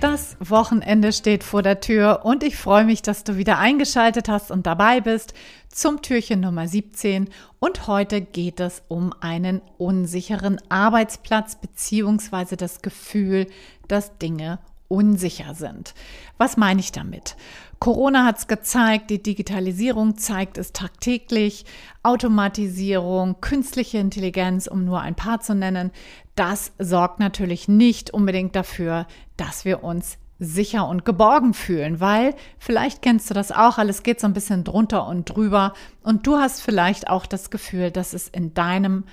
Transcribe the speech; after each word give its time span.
Das 0.00 0.38
Wochenende 0.40 1.12
steht 1.12 1.44
vor 1.44 1.60
der 1.62 1.80
Tür 1.80 2.20
und 2.24 2.42
ich 2.42 2.56
freue 2.56 2.86
mich, 2.86 3.02
dass 3.02 3.22
du 3.22 3.36
wieder 3.36 3.58
eingeschaltet 3.58 4.30
hast 4.30 4.50
und 4.50 4.66
dabei 4.66 5.02
bist 5.02 5.34
zum 5.68 6.00
Türchen 6.00 6.40
Nummer 6.40 6.66
17. 6.66 7.28
Und 7.58 7.86
heute 7.86 8.22
geht 8.22 8.60
es 8.60 8.82
um 8.88 9.12
einen 9.20 9.60
unsicheren 9.76 10.58
Arbeitsplatz 10.70 11.56
beziehungsweise 11.56 12.56
das 12.56 12.80
Gefühl, 12.80 13.46
dass 13.88 14.16
Dinge 14.16 14.58
unsicher 14.90 15.54
sind. 15.54 15.94
Was 16.36 16.56
meine 16.56 16.80
ich 16.80 16.92
damit? 16.92 17.36
Corona 17.78 18.26
hat 18.26 18.38
es 18.38 18.46
gezeigt, 18.46 19.08
die 19.08 19.22
Digitalisierung 19.22 20.18
zeigt 20.18 20.58
es 20.58 20.72
tagtäglich, 20.72 21.64
Automatisierung, 22.02 23.40
künstliche 23.40 23.98
Intelligenz, 23.98 24.66
um 24.66 24.84
nur 24.84 25.00
ein 25.00 25.14
paar 25.14 25.40
zu 25.40 25.54
nennen, 25.54 25.90
das 26.34 26.72
sorgt 26.78 27.20
natürlich 27.20 27.68
nicht 27.68 28.10
unbedingt 28.10 28.56
dafür, 28.56 29.06
dass 29.36 29.64
wir 29.64 29.82
uns 29.84 30.18
sicher 30.38 30.88
und 30.88 31.04
geborgen 31.04 31.54
fühlen, 31.54 32.00
weil 32.00 32.34
vielleicht 32.58 33.02
kennst 33.02 33.30
du 33.30 33.34
das 33.34 33.52
auch, 33.52 33.78
alles 33.78 34.02
geht 34.02 34.20
so 34.20 34.26
ein 34.26 34.32
bisschen 34.32 34.64
drunter 34.64 35.06
und 35.06 35.26
drüber 35.26 35.74
und 36.02 36.26
du 36.26 36.36
hast 36.36 36.62
vielleicht 36.62 37.08
auch 37.08 37.26
das 37.26 37.50
Gefühl, 37.50 37.90
dass 37.90 38.14
es 38.14 38.28
in 38.28 38.54
deinem 38.54 39.04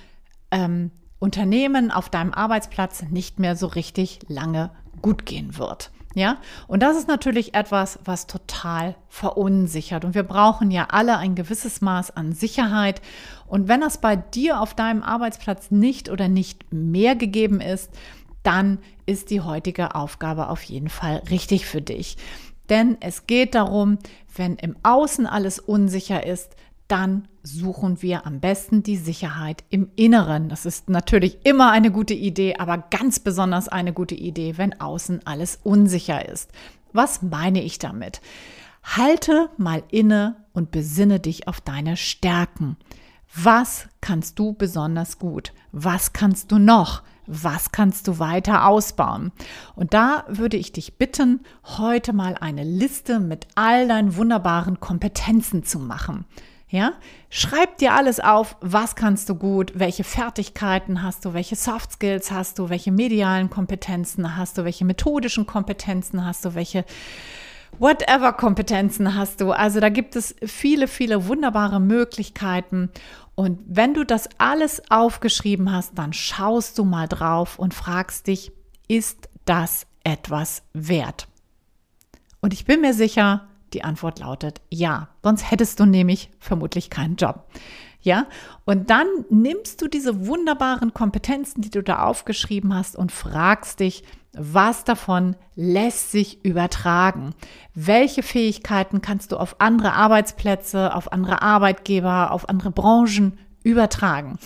ähm, 0.50 0.90
Unternehmen, 1.18 1.90
auf 1.90 2.08
deinem 2.08 2.32
Arbeitsplatz 2.32 3.02
nicht 3.10 3.38
mehr 3.38 3.56
so 3.56 3.66
richtig 3.66 4.20
lange 4.28 4.70
gut 5.02 5.26
gehen 5.26 5.58
wird. 5.58 5.90
Ja, 6.14 6.38
und 6.66 6.82
das 6.82 6.96
ist 6.96 7.06
natürlich 7.06 7.54
etwas, 7.54 7.98
was 8.04 8.26
total 8.26 8.96
verunsichert. 9.08 10.04
Und 10.04 10.14
wir 10.14 10.22
brauchen 10.22 10.70
ja 10.70 10.88
alle 10.90 11.18
ein 11.18 11.34
gewisses 11.34 11.80
Maß 11.80 12.16
an 12.16 12.32
Sicherheit. 12.32 13.02
Und 13.46 13.68
wenn 13.68 13.80
das 13.80 14.00
bei 14.00 14.16
dir 14.16 14.60
auf 14.60 14.74
deinem 14.74 15.02
Arbeitsplatz 15.02 15.70
nicht 15.70 16.08
oder 16.08 16.28
nicht 16.28 16.72
mehr 16.72 17.14
gegeben 17.14 17.60
ist, 17.60 17.90
dann 18.42 18.78
ist 19.06 19.30
die 19.30 19.42
heutige 19.42 19.94
Aufgabe 19.94 20.48
auf 20.48 20.62
jeden 20.62 20.88
Fall 20.88 21.22
richtig 21.30 21.66
für 21.66 21.82
dich. 21.82 22.16
Denn 22.68 22.96
es 23.00 23.26
geht 23.26 23.54
darum, 23.54 23.98
wenn 24.34 24.56
im 24.56 24.76
Außen 24.82 25.26
alles 25.26 25.58
unsicher 25.58 26.26
ist, 26.26 26.56
dann 26.88 27.28
suchen 27.42 28.02
wir 28.02 28.26
am 28.26 28.40
besten 28.40 28.82
die 28.82 28.96
Sicherheit 28.96 29.64
im 29.70 29.90
Inneren. 29.96 30.48
Das 30.48 30.66
ist 30.66 30.88
natürlich 30.88 31.38
immer 31.44 31.70
eine 31.70 31.90
gute 31.90 32.14
Idee, 32.14 32.56
aber 32.56 32.78
ganz 32.78 33.20
besonders 33.20 33.68
eine 33.68 33.92
gute 33.92 34.14
Idee, 34.14 34.56
wenn 34.56 34.80
außen 34.80 35.26
alles 35.26 35.60
unsicher 35.62 36.28
ist. 36.28 36.50
Was 36.92 37.22
meine 37.22 37.62
ich 37.62 37.78
damit? 37.78 38.20
Halte 38.82 39.50
mal 39.58 39.82
inne 39.90 40.36
und 40.52 40.70
besinne 40.70 41.20
dich 41.20 41.46
auf 41.46 41.60
deine 41.60 41.96
Stärken. 41.96 42.76
Was 43.34 43.88
kannst 44.00 44.38
du 44.38 44.54
besonders 44.54 45.18
gut? 45.18 45.52
Was 45.72 46.12
kannst 46.14 46.50
du 46.50 46.58
noch? 46.58 47.02
Was 47.26 47.72
kannst 47.72 48.08
du 48.08 48.18
weiter 48.18 48.66
ausbauen? 48.66 49.32
Und 49.74 49.92
da 49.92 50.24
würde 50.28 50.56
ich 50.56 50.72
dich 50.72 50.96
bitten, 50.96 51.40
heute 51.62 52.14
mal 52.14 52.36
eine 52.40 52.64
Liste 52.64 53.20
mit 53.20 53.46
all 53.54 53.86
deinen 53.86 54.16
wunderbaren 54.16 54.80
Kompetenzen 54.80 55.62
zu 55.62 55.78
machen. 55.78 56.24
Ja, 56.70 56.92
schreib 57.30 57.78
dir 57.78 57.94
alles 57.94 58.20
auf, 58.20 58.56
was 58.60 58.94
kannst 58.94 59.30
du 59.30 59.34
gut, 59.34 59.72
welche 59.74 60.04
Fertigkeiten 60.04 61.02
hast 61.02 61.24
du, 61.24 61.32
welche 61.32 61.56
Soft 61.56 61.92
Skills 61.92 62.30
hast 62.30 62.58
du, 62.58 62.68
welche 62.68 62.92
medialen 62.92 63.48
Kompetenzen 63.48 64.36
hast 64.36 64.58
du, 64.58 64.64
welche 64.64 64.84
methodischen 64.84 65.46
Kompetenzen 65.46 66.26
hast 66.26 66.44
du, 66.44 66.54
welche 66.54 66.84
whatever 67.78 68.34
Kompetenzen 68.34 69.14
hast 69.14 69.40
du. 69.40 69.52
Also 69.52 69.80
da 69.80 69.88
gibt 69.88 70.14
es 70.14 70.34
viele, 70.44 70.88
viele 70.88 71.26
wunderbare 71.26 71.80
Möglichkeiten. 71.80 72.90
Und 73.34 73.60
wenn 73.66 73.94
du 73.94 74.04
das 74.04 74.28
alles 74.36 74.82
aufgeschrieben 74.90 75.72
hast, 75.72 75.96
dann 75.96 76.12
schaust 76.12 76.76
du 76.76 76.84
mal 76.84 77.08
drauf 77.08 77.58
und 77.58 77.72
fragst 77.72 78.26
dich, 78.26 78.52
ist 78.88 79.28
das 79.46 79.86
etwas 80.04 80.62
wert? 80.74 81.28
Und 82.40 82.52
ich 82.52 82.64
bin 82.66 82.80
mir 82.80 82.94
sicher, 82.94 83.47
die 83.72 83.84
Antwort 83.84 84.18
lautet 84.18 84.60
ja. 84.70 85.08
Sonst 85.22 85.50
hättest 85.50 85.80
du 85.80 85.86
nämlich 85.86 86.30
vermutlich 86.38 86.90
keinen 86.90 87.16
Job. 87.16 87.46
Ja, 88.00 88.26
und 88.64 88.90
dann 88.90 89.06
nimmst 89.28 89.82
du 89.82 89.88
diese 89.88 90.26
wunderbaren 90.26 90.94
Kompetenzen, 90.94 91.62
die 91.62 91.70
du 91.70 91.82
da 91.82 92.04
aufgeschrieben 92.04 92.74
hast 92.74 92.96
und 92.96 93.10
fragst 93.10 93.80
dich, 93.80 94.04
was 94.32 94.84
davon 94.84 95.34
lässt 95.56 96.12
sich 96.12 96.44
übertragen? 96.44 97.34
Welche 97.74 98.22
Fähigkeiten 98.22 99.00
kannst 99.00 99.32
du 99.32 99.36
auf 99.36 99.60
andere 99.60 99.94
Arbeitsplätze, 99.94 100.94
auf 100.94 101.12
andere 101.12 101.42
Arbeitgeber, 101.42 102.30
auf 102.30 102.48
andere 102.48 102.70
Branchen 102.70 103.38
übertragen? 103.64 104.38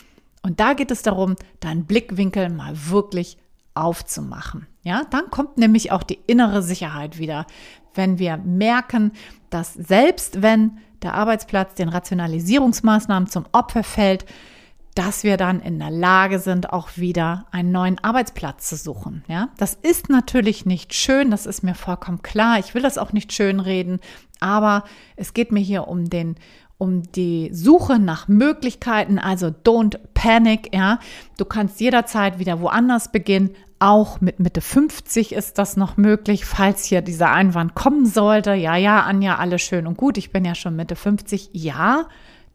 Und 0.43 0.59
da 0.59 0.73
geht 0.73 0.91
es 0.91 1.03
darum, 1.03 1.37
deinen 1.61 1.85
Blickwinkel 1.85 2.49
mal 2.49 2.73
wirklich 2.89 3.37
aufzumachen. 3.75 4.67
Ja, 4.83 5.03
dann 5.11 5.31
kommt 5.31 5.59
nämlich 5.59 5.93
auch 5.93 6.03
die 6.03 6.19
innere 6.27 6.63
Sicherheit 6.63 7.19
wieder 7.19 7.47
wenn 7.95 8.19
wir 8.19 8.37
merken, 8.37 9.13
dass 9.51 9.75
selbst 9.75 10.43
wenn 10.43 10.79
der 11.03 11.15
Arbeitsplatz 11.15 11.75
den 11.75 11.89
Rationalisierungsmaßnahmen 11.89 13.29
zum 13.29 13.45
Opfer 13.53 13.83
fällt, 13.83 14.25
dass 14.95 15.25
wir 15.25 15.37
dann 15.37 15.61
in 15.61 15.79
der 15.79 15.91
Lage 15.91 16.39
sind, 16.39 16.73
auch 16.73 16.91
wieder 16.97 17.47
einen 17.51 17.73
neuen 17.73 17.99
Arbeitsplatz 17.99 18.69
zu 18.69 18.77
suchen. 18.77 19.25
Ja, 19.27 19.49
das 19.57 19.75
ist 19.75 20.11
natürlich 20.11 20.67
nicht 20.67 20.93
schön, 20.95 21.31
das 21.31 21.47
ist 21.47 21.63
mir 21.63 21.75
vollkommen 21.75 22.23
klar. 22.23 22.59
Ich 22.59 22.75
will 22.75 22.83
das 22.83 22.99
auch 22.99 23.13
nicht 23.13 23.33
schönreden, 23.33 24.01
aber 24.39 24.85
es 25.17 25.33
geht 25.33 25.51
mir 25.51 25.61
hier 25.61 25.89
um 25.89 26.11
den, 26.11 26.37
um 26.83 27.05
die 27.13 27.51
Suche 27.53 28.01
nach 28.01 28.27
Möglichkeiten, 28.27 29.21
also 29.21 29.47
don't 29.47 30.01
panic, 30.15 30.75
ja. 30.75 30.99
Du 31.39 31.45
kannst 31.45 31.81
jederzeit 31.81 32.41
wieder 32.41 32.61
woanders 32.61 33.13
beginnen, 33.13 33.51
auch 33.79 34.21
mit 34.21 34.41
Mitte 34.41 34.61
50 34.61 35.33
ist 35.33 35.59
das 35.59 35.77
noch 35.77 35.97
möglich, 35.97 36.45
falls 36.45 36.85
hier 36.85 37.01
dieser 37.01 37.31
Einwand 37.31 37.75
kommen 37.75 38.05
sollte. 38.07 38.55
Ja, 38.55 38.75
ja, 38.75 39.03
Anja, 39.03 39.37
alles 39.37 39.63
schön 39.63 39.87
und 39.87 39.97
gut. 39.97 40.19
Ich 40.19 40.33
bin 40.33 40.45
ja 40.45 40.57
schon 40.57 40.75
Mitte 40.75 40.97
50. 40.97 41.51
Ja, 41.53 42.07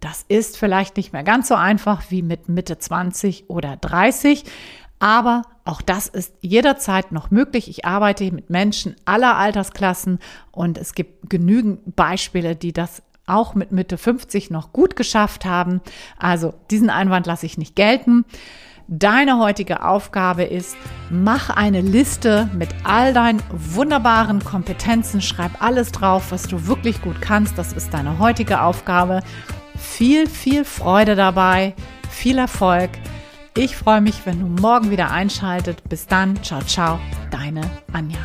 das 0.02 0.26
ist 0.28 0.58
vielleicht 0.58 0.98
nicht 0.98 1.14
mehr 1.14 1.24
ganz 1.24 1.48
so 1.48 1.56
einfach 1.56 2.04
wie 2.10 2.22
mit 2.22 2.50
Mitte 2.50 2.78
20 2.78 3.50
oder 3.50 3.78
30. 3.78 4.44
Aber 5.00 5.44
auch 5.64 5.82
das 5.82 6.08
ist 6.08 6.34
jederzeit 6.42 7.12
noch 7.12 7.30
möglich. 7.30 7.70
Ich 7.70 7.86
arbeite 7.86 8.32
mit 8.32 8.50
Menschen 8.50 8.96
aller 9.06 9.36
Altersklassen 9.36 10.20
und 10.52 10.78
es 10.78 10.94
gibt 10.94 11.30
genügend 11.30 11.96
Beispiele, 11.96 12.56
die 12.56 12.74
das 12.74 13.04
auch 13.28 13.54
mit 13.54 13.72
Mitte 13.72 13.98
50 13.98 14.50
noch 14.50 14.74
gut 14.74 14.96
geschafft 14.96 15.46
haben. 15.46 15.82
Also 16.18 16.54
diesen 16.72 16.90
Einwand 16.90 17.28
lasse 17.28 17.46
ich 17.46 17.58
nicht 17.58 17.76
gelten. 17.76 18.26
Deine 18.90 19.38
heutige 19.38 19.84
Aufgabe 19.84 20.44
ist, 20.44 20.78
mach 21.10 21.50
eine 21.50 21.82
Liste 21.82 22.50
mit 22.54 22.70
all 22.86 23.14
deinen 23.14 23.44
wunderbaren 23.52 24.42
Kompetenzen, 24.42 25.22
schreib 25.22 25.62
alles 25.62 25.92
drauf, 25.92 26.32
was 26.32 26.44
du 26.44 26.68
wirklich 26.68 27.02
gut 27.02 27.22
kannst. 27.22 27.58
Das 27.58 27.74
ist 27.74 27.94
deine 27.94 28.18
heutige 28.18 28.62
Aufgabe. 28.62 29.24
Viel, 29.78 30.28
viel 30.28 30.64
Freude 30.64 31.16
dabei, 31.16 31.76
viel 32.10 32.38
Erfolg. 32.38 32.92
Ich 33.58 33.76
freue 33.76 34.02
mich, 34.02 34.26
wenn 34.26 34.40
du 34.40 34.62
morgen 34.62 34.90
wieder 34.90 35.12
einschaltet. 35.12 35.84
Bis 35.90 36.08
dann, 36.08 36.42
ciao, 36.42 36.62
ciao, 36.62 36.98
deine 37.30 37.62
Anja. 37.92 38.20